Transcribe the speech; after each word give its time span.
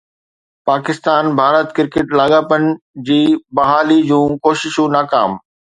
پاڪستان-ڀارت 0.67 1.67
cricket 1.75 2.07
لاڳاپن 2.19 2.63
جي 3.09 3.21
بحاليءَ 3.57 4.05
جون 4.11 4.29
ڪوششون 4.45 4.89
ناڪام 4.99 5.31